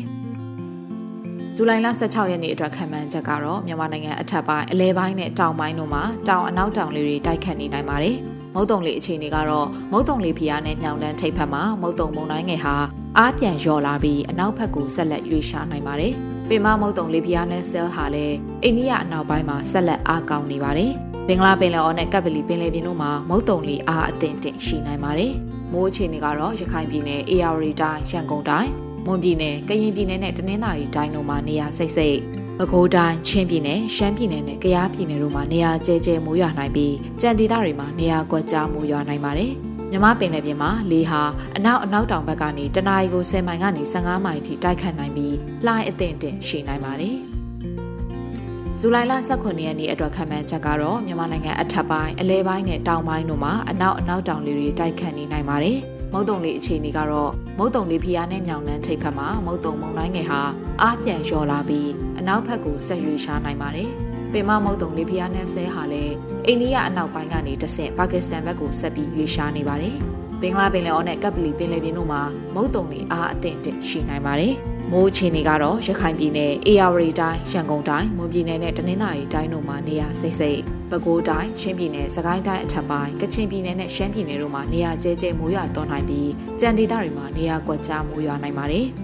[1.56, 8.15] ။ဇူလိုင်လ16ရက်နေ့အတွက်ခံမှန်းချက်ကတော့မြန်မာနိုင်ငံအထက်ပိုင်းအလဲပိုင်းနဲ့တောင်ပိုင်းတို့မှာတောင်အနောက်တောင်လေတွေတိုက်ခတ်နေနိုင်ပါတယ်။
[8.56, 16.13] မုတ်တုံလေအခြေအနေကတော့မုတ်တုံလေဖျားနဲ့မြောင်တန်းထိပ်ဖက်မှာမုတ်တုံမုန်တိုင်းငယ်ဟာ အားပြန်လျော်လာပြီးအနောက်ဘက်ကိုဆက်လက်ရွေ့ရှာနိုင်ပါတယ်။
[16.49, 20.91] ပင်မမုတ်တုံလေဖျားနဲ့ဆဲလ်ဟာလည်းအိန္ဒိယအနောက်ပိုင်းမှာဆက်လက်အားကောင်းနေပါတယ်။
[21.28, 25.34] ဘင်္ဂလားပင်လယ်အော်နဲ့ကပ်ပလီပင်လယ်ပြင်တို့မှာမုတ်တုံလေအားအသင့်တင်ရှိနိုင်ပါတယ်။
[25.71, 28.71] မိုးအခြေအနေကတော့ရခိုင်ပြည်နယ်အေရဝတီတိုင်းရန်ကုန်တိုင်း
[29.06, 32.17] မွန်ပြည်နယ်၊ကရင်ပြည်နယ်နဲ့တနင်္သာရီတိုင်းတို့မှာနေရာစိတ်စိတ်
[32.58, 39.54] ပဲခူးတိုင်း၊ချင်းပြည်နယ်၊ရှမ်းပြည်နယ်နဲ့ကယားပြည်နယ်တို့မှာနေရာကျဲကျဲမိုးရွာနိုင်ပြီးကြံဒေသတွေမှာနေရာကွက်ကြားမိုးရွာနိုင်ပါတယ်။
[39.96, 41.22] မြမပင်လယ်ပြင်မှာလေဟာ
[41.58, 47.18] အနောက်အနောက်တောင်ဘက်ကနေတနအီကို10မိုင်ကနေ15မိုင်ထိတိုက်ခတ်နိုင်ပြီးလှိုင်းအသင့်တင်ရှိနိုင်ပါတယ်။
[48.80, 55.78] ဇူလိုင်လ18ရက်နေ့အတွက်ခံမှန်းချက်ကတော့မြန်မာနိုင်ငံအထက်ပိုင်းအလဲပိုင်းနဲ့တောင်ပိုင်းတို့မှာအနောက်အနောက်တောင်လေတွေတိုက်ခတ်နေနိုင်ပါတယ်။
[56.14, 60.42] မုတ်တုံလေးအခြေအနေကတော့မုတ်တုံလေးဖျားနဲ့မြောင်နှန်းထိပ်ဖက်မှာမုတ်တုံမုံတိုင်းငယ်ဟာ
[60.82, 63.90] အားပြန်လျော်လာပြီးအနောက်ဘက်ကိုဆက်ရွေ့ရှားနိုင်ပါတယ်။
[64.32, 66.16] ပင်မမုတ်တုံလေးဖျားနဲ့ဆဲဟာလည်း
[66.48, 69.96] အိန္ဒိယအနောက်ပိုင်းကနေတဆင့်ပါကစ္စတန်ဘက်ကိုဆက်ပြီးရွေ့ရှားနေပါတယ်။
[70.42, 72.22] ဘင်္ဂလားပင်လယ်အော်နဲ့ကပ်ပလီပင်လယ်ပြင်တို့မှာ
[72.54, 74.54] မုတ်တုံတွေအားအသင့်တင်ရှိနိုင်ပါတယ်။
[74.92, 86.30] မိုးအခြေအနေကတော့ရခိုင်ပြည်နယ်၊အေရဝတီတိုင်း၊ရန်ကုန်တိုင်း၊မွန်ပြည်နယ်နဲ့တနင်္သာရီတိုင်းတို့မှာနေရာစိတ်စိတ်ပဲခူးတိုင်း၊ချင်းပြည်နယ်၊စကိုင်းတိုင်းအထက်ပိုင်း၊ကချင်ပြည်နယ်နဲ့ရှမ်းပြည်နယ်တို့မှာနေရာကျဲကျဲမိုးရွာသွန်းနိုင်ပြီး
[86.60, 88.88] ကြံဒေသတွေမှာနေရာကွက်ကြားမိုးရွာနိုင်ပါတယ်။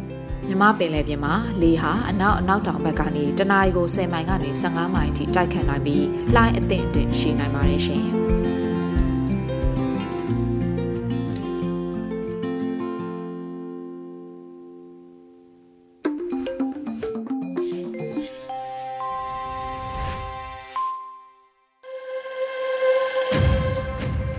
[0.49, 8.03] မြမပင်လယ်ပြင်မှာလေဟာအနောက်အနောက်တောင်ဘက်ကနေတနအီကို10မိုင်ကနေ15မိုင်အထိတိုက်ခတ်နိုင်ပြီးလှိုင်းအသင့်အင့်ရှိနိုင်ပါတယ်ရှင်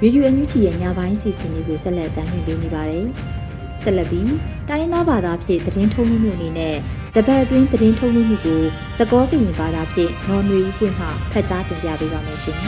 [0.03, 3.09] ရေဒီယိုအန်ယူဂျီရဲ့ညပိုင်းစီစဉ်တွေကိုဆက်လက်တင်ပြနေပါတယ်။
[3.83, 4.33] ဆက်လက်ပြီး
[4.69, 6.77] တိုင်းရင်းသားဘာသာဖြင့်သတင်းထုတ်လွှင့်မှုအနေနဲ့
[7.15, 8.63] တပတ်အတွင်းသတင်းထုတ်လွှင့်မှုကို
[8.99, 12.59] သကောကရင်ဘာသာဖြင့်နော်နွေဦးပွင့်မှဖတ်ကြားတင်ပြပေးပါမယ်ရှင်။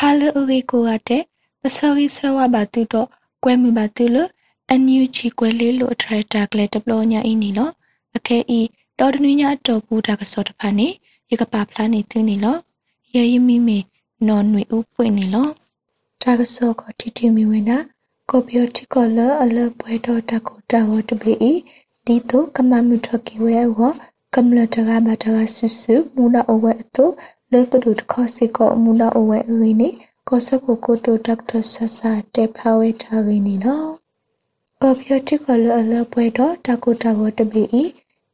[0.00, 1.22] Hello ရီကိုရတဲ့
[1.62, 3.08] ပစောရီဆဝဘာတူတော့
[3.44, 4.30] ကွဲမှုပါတူလို့
[4.68, 7.72] အန်ယူချီကွဲလေးလို့ထရက်တာကလေးတပလောညာအင်းနီလို့
[8.16, 8.60] အခဲဤ
[8.98, 10.88] တော်တနည်းညာတော်ဘူးတာကစောတဖာနေ
[11.30, 12.60] ရကပါဖလားနေသူနေလို့
[13.14, 13.78] ရဲရမီမီ
[14.26, 15.52] နော်နွေဥပွင့်နေလို့
[16.22, 17.78] တာကစောကတီတီမီဝင်တာ
[18.30, 21.52] ကော်ပီယတီကောလအလပွဲတော်တကူတာဟောတပေဤ
[22.06, 23.92] ဒီတော့ကမမှုထကီဝဲဟော
[24.34, 27.04] ကမ္လတကဘာတကဆစ်ဆူမူနာအဝဲအတူ
[27.52, 29.88] လေပဒုတခစီကောမူနာအဝဲအင်းနေ
[30.28, 33.90] ကောဆကိုကိုတိုဒေါက်တာဆဆာတေဖာဝဲထားရင်းနေနော်
[34.82, 37.82] ကော်ပီယတီကောလအလပွဲတော်တကူတာဟောတပေဤ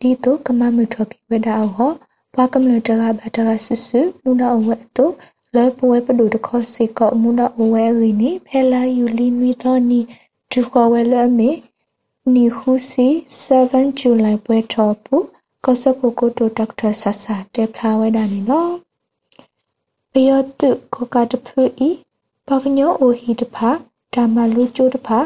[0.00, 1.92] ဒီတော့ကမမှုထကီဝဲတာဟော
[2.34, 5.06] ဘွားကမ္လတကဘာတကဆစ်ဆူမူနာအဝဲအတူ
[5.56, 10.00] လေပွဲပဒုတခစီကောမူနာအဝဲအင်းနေဖဲလာယူလီနွီတော်နီ
[10.52, 11.50] ဒုခေါ်ဝဲလအမေ
[12.34, 13.06] နီခုစီ
[13.48, 15.16] 7 July ပွဲတော်ပူ
[15.64, 18.72] ကောဆပုကိုတိုဒေါက်တာဆဆာတေဖလာဝဲဒါနီနော်
[20.12, 21.90] ပယောတုကိုကတဖူဤ
[22.46, 23.70] ပကညောအိုဟီတဖာ
[24.14, 25.18] ဓမ္မလူကျိုးတဖာ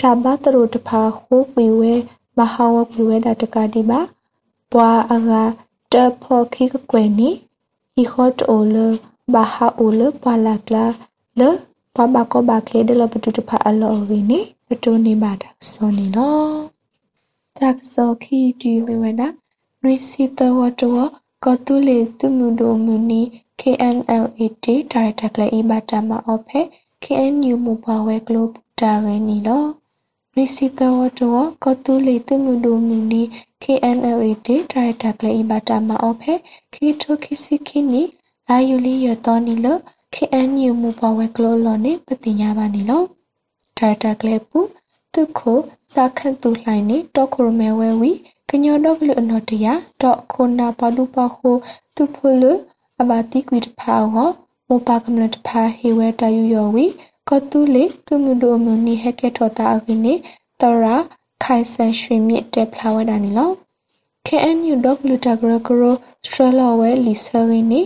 [0.00, 1.94] ဓမ္မတရတဖာဟိုးပီဝဲ
[2.38, 4.00] မဟာဝပီဝဲဒါတကတိပါ
[4.72, 5.65] ဘွာအဂါတဖောခိက
[6.90, 7.30] ကွယ်နီ
[7.94, 8.76] ဟီခေါတ်အိုလ
[9.34, 10.84] ဘာဟာအိုလပွာလာကလာ
[11.40, 11.42] လ
[11.94, 16.54] ဘဘကောဘခေဒလပတုတဖာအလောဝင်းနီပတုနေပါတာစောနေနော်
[17.56, 19.28] တက်စောခီတီဝဲဝဲနာ
[19.82, 21.00] နွိစီတဝတော
[21.44, 23.22] ကတူလေသူမှုဒိုမူနီ
[23.60, 26.60] KNLAT ဒါရိုက်တာကလေးအဘတာမအော့ဖဲ
[27.04, 27.96] KNU မူပါ
[30.36, 33.22] ဝဲဂလိုးတာရင်းနီလောရီစီတဝတောကတူလေသူမှုဒိုမူနီ
[33.62, 36.34] KNLAT ဒါရိုက်တာကလေးအဘတာမအော့ဖဲ
[36.72, 38.02] ခီတိုခီစီခီနီ
[38.48, 39.76] လာယူလီရတော်နီလော
[40.14, 43.02] KNU မူပါဝဲဂလိုးလောနေပတိညာပါနီလော
[43.78, 44.60] ဒါရိုက်တာကလေးပူ
[45.12, 45.58] သူခို
[45.92, 48.10] စာခတ်သူလှိုင်းနေတော့ခရမဲဝဲဝီ
[48.50, 49.66] ကညောတော့ကလအနော်တရ
[50.02, 51.56] တော့ခိုနာပါလူပါခို
[51.94, 52.44] သူဖိုလ
[53.00, 54.30] အဘာတိကွီတဖာဟော
[54.68, 56.86] မောပါကမလတဖာဟေဝဲတယူယောဝီ
[57.30, 60.14] ကတူလေသူမှုဒိုမနီဟက်ကထောတာအကိနေ
[60.60, 60.96] တော်ရာ
[61.44, 63.50] ခိုင်ဆန်ရွှေမြင့်တက်ဖလာဝဲတာနီလော
[64.26, 65.82] KNU ဒေါကလူတာဂရဂရ
[66.24, 67.80] စထရလောဝဲလီဆာရင်းနီ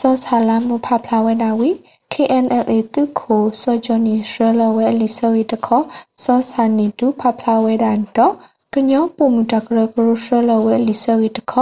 [0.00, 1.70] စောဆာလာမဖဖလာဝဲတာဝီ
[2.12, 5.80] KNLA တုခိုစောဂျနီစထရလောဝဲလီဆာရီတခေါ
[6.22, 8.34] စောဆာနီတူဖဖလာဝဲတာတော့
[8.72, 11.52] ကညောပုံမူတကရကရရှလဝဲလီဆရီတခ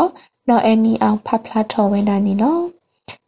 [0.49, 2.59] နော်အနီအောင်ဖဖလာထော်ဝဲနာနီလော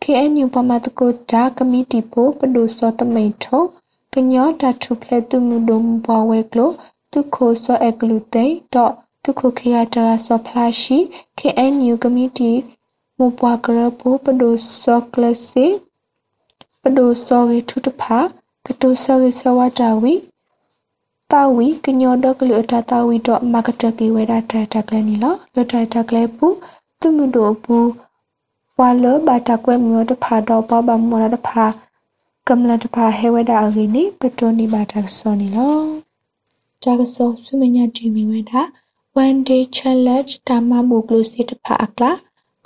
[0.03, 3.65] KNU ပမတကိုဒါကမီတီပိုပဒုစောတမိန်ထော
[4.19, 6.71] ကညောတာထုဖလက်သူမှုဒုံဘဝဲကလို
[7.13, 8.93] တုခိုစောအကလူတေတော့
[9.25, 10.99] တုခိုခရတာစောဖလာရှိ
[11.39, 12.53] KNU ကမီတီ
[13.19, 14.51] မပွားကရပိုပဒု
[14.83, 15.67] စောကလစီ
[16.83, 18.19] ပဒုစောဝေထုတဖာ
[18.67, 20.15] ကတုစောဝေစဝတာဝီ
[21.33, 26.47] တာဝီကညောဒကလူအတာတာဝီတော့မာကတကီဝဲတာတတကလနီလောလတတကလေပူ
[27.01, 27.77] သူမှုတို့ပူ
[28.79, 31.65] ဝါလဘာတာကွဲမျိုးတဖာတော့ပပမောရတဖာ
[32.51, 35.79] ကမ္လတဖာဟဲဝဲတာအဂိနီပတိုနီဘာတာဆောနီလော
[36.83, 38.61] တာကဆောဆုမညာတီမီဝဲတာ
[39.25, 42.11] one day challenge တာမဘူကလုစီတဖာအကလာ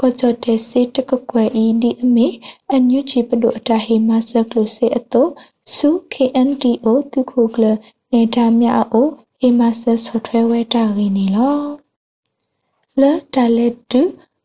[0.00, 2.26] ကိုချတေစီတကကွယ်အီဒီအမီ
[2.70, 5.26] အန်ယူချီပဒိုအတာဟေမဆကလုစီအတို
[5.74, 7.64] စု KNTO တုခုကလ
[8.12, 9.06] နေတာမြအို
[9.40, 11.58] ဟေမဆတ်ဆော့ဖ်ဝဲဝဲတာရင်းနီလော
[13.00, 13.02] လ
[13.34, 14.00] တာလက်တူ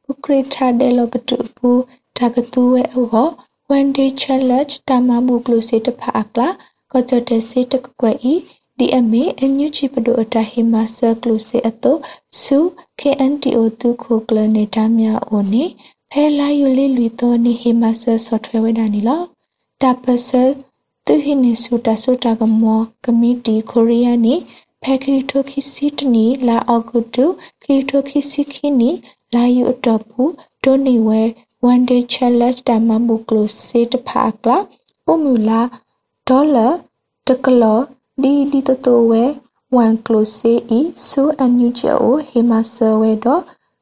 [0.09, 1.69] ဥခရထာဒဲလပတူပူ
[2.17, 3.29] တာကတူဝဲအော
[3.73, 6.47] one day challenge တာမမှုကလုစေတဖာအကလာ
[6.91, 8.33] ကောချတစေတကကွဲဤ
[8.77, 11.95] ဒီအမေအညုချီပဒိုအတာဟေမဆကလုစေအတို
[12.41, 12.57] စု
[12.99, 15.63] KNTO တုခုကလနေတာမြအိုနေ
[16.11, 19.21] ဖဲလာယူလေးလူတော်နေဟေမဆဆော့ဖ်ဝဲဝဲတာနီလော
[19.81, 20.49] တာပဆယ်
[21.05, 24.35] သူဟိနေဆူတာဆူတာကမောကမီတီကိုရီးယားနေ
[24.83, 27.25] ဖက်ခရီတိုခီစီတနီလာအောက်ဂုတူ
[27.61, 28.89] ခရီတိုခီစီခီနီ
[29.33, 30.31] လာယူအတော့ဘူး
[30.63, 31.21] ဒိုနီဝဲ
[31.71, 34.57] one day challenge တမမူကလိုစေတဖာကလာ
[35.05, 35.61] ပုံမူလာ
[36.27, 36.67] ဒေါ်လာ
[37.27, 37.79] တကလော
[38.21, 39.23] ဒီဒီတတိုဝဲ
[39.83, 43.35] one close say e so unusual o hema survey do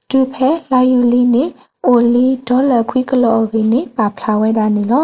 [0.10, 1.44] du phe la yu li ni
[1.92, 5.04] only dollar kwi klo gi ni pa phla we da ni lo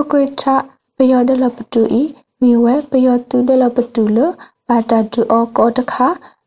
[0.00, 0.56] ukrita
[1.02, 2.02] ပယောဒလပတူဤ
[2.40, 4.18] မိဝဲပယောတူဒလပတူလ
[4.68, 6.06] ပါတာတူအောကောတခါ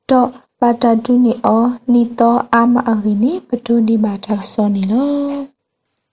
[0.09, 0.29] တော့
[0.65, 5.09] ပါတာတူနီအောနီတော့အာမအဂိနီပတူဒီမာတာဆောနီလော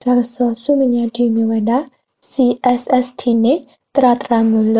[0.01, 1.77] ဒါဆောဆုမညာတီမိဝဲတာ
[2.29, 3.53] CSST နေ
[3.95, 4.77] တရတရမြလ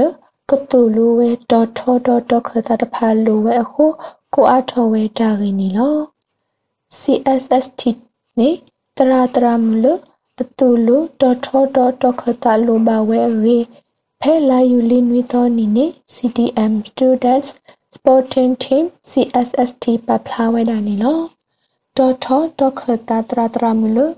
[0.50, 3.86] ကတူလိုဝဲဒေါ်ထောဒေါ်ဒေါ်ခတာတဖာလိုဝဲအခု
[4.34, 5.98] ကိုအားထော်ဝဲတာဂိနီလော
[7.00, 7.82] CSST
[8.40, 8.50] နေ
[8.98, 10.00] တရာတရာမလို့
[10.38, 13.58] တတူလို့တော်ထောတော်တော်ခတာလိုပါဝဲရေ
[14.22, 17.50] ဖဲလာယူလီနွေတော်နီနေ CTM Students
[17.96, 21.20] Sporting Team CSST ပပလာဝဲတာနီလော
[21.98, 24.14] တော်ထောတော်ခတာတရာတရာမလို့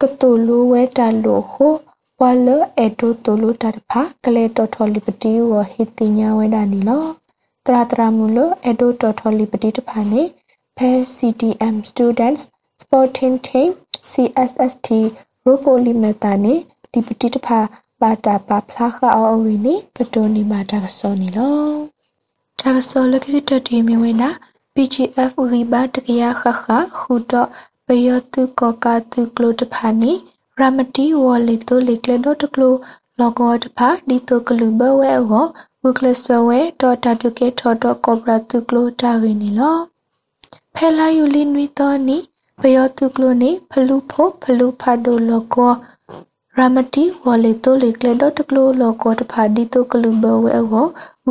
[0.00, 1.74] ကတူလိုဝဲတာလို့ဟို
[2.20, 2.48] ဝါလ
[2.80, 7.04] အတိုတိုလိုတာဖာကလေတော်ထောလီပတီဝဟီတင်ညာဝဲတာနီလော
[7.66, 10.22] တရာတရာမလို့အတိုတော်ထောလီပတီတဖာနေ
[10.76, 12.42] ဖဲ CTM Students
[12.80, 13.68] Sporting Team
[14.10, 14.88] CSST
[15.44, 16.54] ရိုပိုလီမတာနေ
[16.92, 17.58] ဒီပတိတဖာ
[18.00, 21.97] ဘာတာပါဖလာခအောဝီနေပတိုနီမာတာဆောနီလော
[22.60, 24.28] တာဆောလကိတတီမြဝဲနာ
[24.74, 26.66] PGF ရီဘာတကရခခ
[26.98, 27.48] ခုတော့
[27.86, 30.12] ပယောတုကောကာတုကလိုတဖာနီ
[30.58, 32.74] ရမတီဝော်လီတိုလီကလဒိုတကလို
[33.18, 35.46] လောကောတဖာဒီတိုကလူဘဝဲဟော
[35.82, 37.28] ဝကလဆဝဲဒေါ်တာတု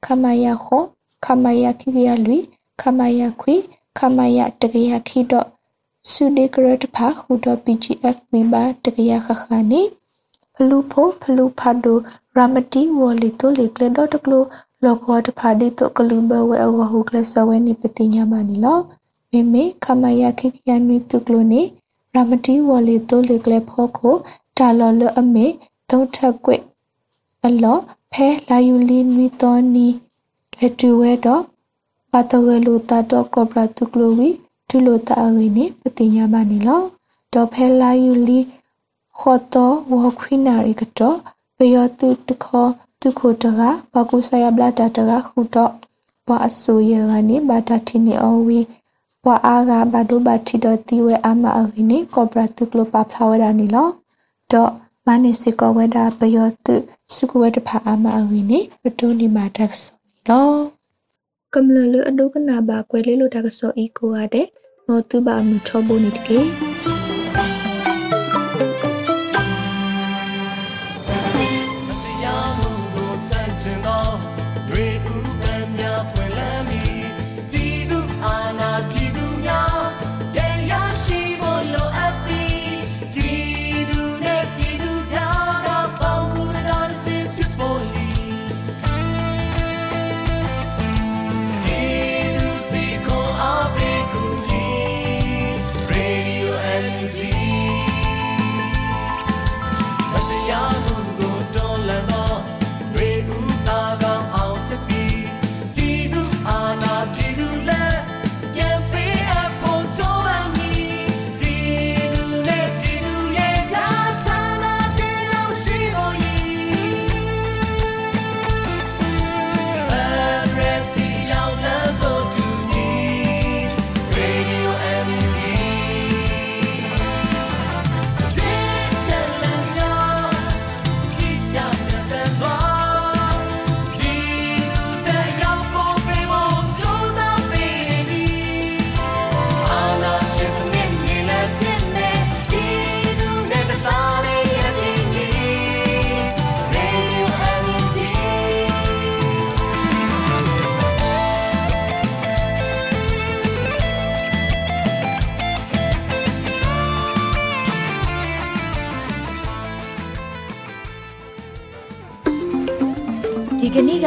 [0.05, 0.83] ခမယာခော
[1.25, 2.37] ခမယာခိကိယလူ
[2.81, 3.55] ခမယာခွေ
[3.97, 5.47] ခမယာတကရခိတော့
[6.09, 9.81] ဆုဒီကရတဖာဟူတော့ PGF ဝိပါတကရခခနေ
[10.55, 11.97] ဖလူဖို့ဖလူဖာဒို
[12.35, 14.43] ရမတီဝော်လီတိုလေကလဒတ်ကလို
[14.83, 18.79] လောကောတဖာဒီတိုကလူဘဝဲအဝဟုကလဆဝဲနိပတိညာမနီလော
[19.35, 21.61] မေမေခမယခိကယန်မီတုကလိုနေ
[22.13, 24.15] ရမတီဝော်လီတိုလေကလဖောကို
[24.57, 25.45] တာလော်လအမေ
[25.89, 26.51] သုံးထက်ကွ
[27.45, 27.77] အလော
[28.11, 29.87] ဖဲလာယူလီနွီတော်နီ
[30.57, 31.41] လက်တူဝဲတော့
[32.11, 34.29] ပါတရလူတာတော့ကောပရာတုကလိုဝီ
[34.69, 36.81] ဒူလိုတာအရင်းနိပတိညာမနီလော
[37.33, 38.39] ဒေါ်ဖဲလာယူလီ
[39.19, 41.17] ခေါ်တော့ဝခွိနာရီကတော့
[41.57, 42.67] ပယောတုတခော
[43.01, 43.61] တုခိုတက
[43.93, 45.71] ဘကုဆယဘလာတာတကခုတော့
[46.27, 48.59] ဘအဆူရကနေဘာတာတီနီအဝီ
[49.25, 53.87] ဘအာဂါဘဒုဘတီဒတီဝဲအမအဂိနေကောပရာတုကလပဖလာဝဒနီလော
[54.51, 54.71] တော့
[55.05, 56.75] မနိစကောဝဒပယောတု
[57.15, 59.93] စုကဝဒဖာအမအဂိနေပတိုနီမာတက်ဆော
[60.27, 60.49] လော
[61.53, 64.47] ကမ္လလအဒုကနာဘာကွဲလေးလိုတက်ဆောဤကိုရတဲ့
[64.87, 66.74] မောတုဘာမူထောဘိုနိတကေ